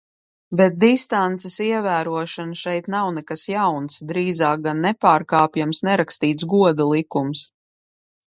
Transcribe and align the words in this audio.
Bet 0.59 0.77
distances 0.83 1.57
ievērošana 1.65 2.57
šeit 2.61 2.87
nav 2.95 3.11
nekas 3.17 3.43
jauns, 3.51 3.99
drīzāk 4.13 4.65
gan 4.69 4.81
nepārkāpjams, 4.87 5.83
nerakstīts 5.91 6.51
goda 6.55 6.91
likums. 6.95 7.47